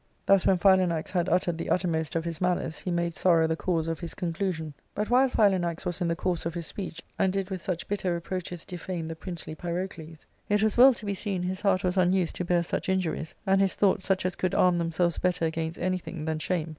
Thus 0.25 0.47
when 0.47 0.57
Philanax 0.57 1.11
had 1.11 1.29
uttered 1.29 1.59
the 1.59 1.69
uttermost 1.69 2.15
of 2.15 2.25
his 2.25 2.41
malice, 2.41 2.79
he 2.79 2.89
made 2.89 3.13
sorrow 3.15 3.45
the 3.45 3.55
cause 3.55 3.87
of 3.87 3.99
his 3.99 4.15
conclusion. 4.15 4.73
But, 4.95 5.11
while 5.11 5.29
Phila 5.29 5.59
nax 5.59 5.85
was 5.85 6.01
in 6.01 6.07
the 6.07 6.15
course 6.15 6.43
of 6.43 6.55
his 6.55 6.65
speech, 6.65 7.03
and 7.19 7.31
did 7.31 7.51
with 7.51 7.61
such 7.61 7.87
bitter 7.87 8.11
reproaches 8.15 8.65
defame 8.65 9.05
the 9.05 9.15
princely 9.15 9.53
Pyrocles, 9.53 10.25
it 10.49 10.63
was 10.63 10.75
well 10.75 10.95
to 10.95 11.05
be 11.05 11.13
seen 11.13 11.43
his 11.43 11.61
heart 11.61 11.83
was 11.83 11.97
unused 11.97 12.33
to 12.37 12.43
bear 12.45 12.63
such 12.63 12.89
injuries, 12.89 13.35
and 13.45 13.61
his 13.61 13.75
thoughts 13.75 14.07
such 14.07 14.25
as 14.25 14.35
could 14.35 14.55
arm 14.55 14.79
themselves 14.79 15.19
better 15.19 15.45
against 15.45 15.77
anything 15.77 16.25
than 16.25 16.39
shame. 16.39 16.69